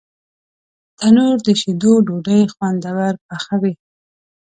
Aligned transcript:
تنور 0.97 1.37
د 1.47 1.47
شیدو 1.61 1.93
ډوډۍ 2.05 2.41
خوندور 2.53 3.13
پخوي 3.27 3.73